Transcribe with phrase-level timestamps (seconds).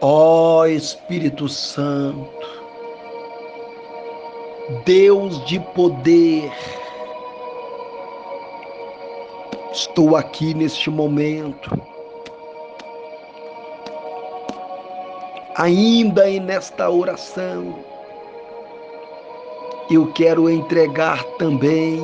[0.00, 2.46] Ó Espírito Santo,
[4.84, 6.52] Deus de poder,
[9.72, 11.76] estou aqui neste momento,
[15.56, 17.74] ainda e nesta oração,
[19.90, 21.98] eu quero entregar também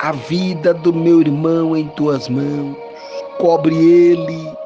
[0.00, 2.76] a vida do meu irmão em tuas mãos,
[3.38, 4.65] cobre ele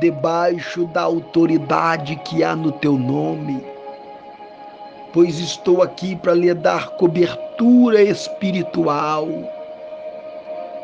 [0.00, 3.62] debaixo da autoridade que há no teu nome,
[5.12, 9.28] pois estou aqui para lhe dar cobertura espiritual,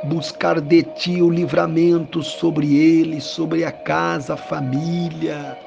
[0.05, 5.59] buscar de ti o livramento sobre ele, sobre a casa, a família.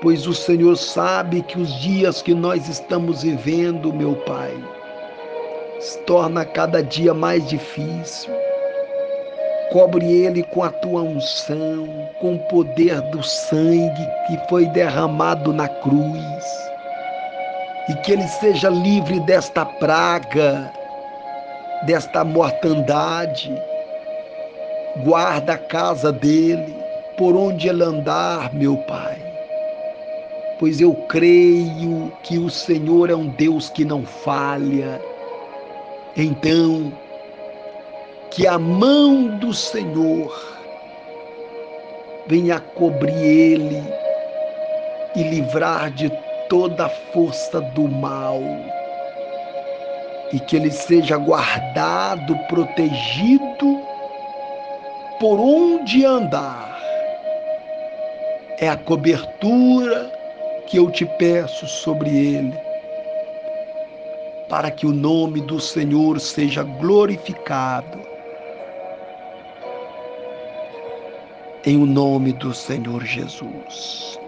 [0.00, 4.54] Pois o Senhor sabe que os dias que nós estamos vivendo, meu Pai,
[5.80, 8.47] se torna cada dia mais difícil
[9.70, 11.86] Cobre ele com a tua unção,
[12.20, 16.44] com o poder do sangue que foi derramado na cruz.
[17.88, 20.72] E que ele seja livre desta praga,
[21.82, 23.54] desta mortandade.
[25.04, 26.74] Guarda a casa dele,
[27.18, 29.16] por onde ele andar, meu Pai.
[30.58, 35.00] Pois eu creio que o Senhor é um Deus que não falha.
[36.16, 36.92] Então,
[38.30, 40.58] que a mão do Senhor
[42.26, 43.82] venha cobrir ele
[45.16, 46.10] e livrar de
[46.48, 48.40] toda a força do mal.
[50.32, 53.80] E que ele seja guardado, protegido
[55.18, 56.78] por onde andar.
[58.58, 60.12] É a cobertura
[60.66, 62.54] que eu te peço sobre ele,
[64.50, 68.17] para que o nome do Senhor seja glorificado
[71.64, 74.18] em o nome do Senhor Jesus.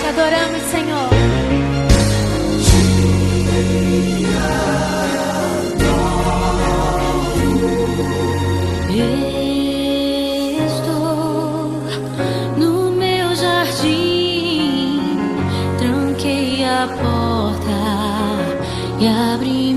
[0.00, 1.08] Te adoramos, Senhor.
[10.66, 11.72] Estou
[12.56, 15.00] no meu jardim,
[15.78, 17.70] tranquei a porta
[19.00, 19.67] e abri.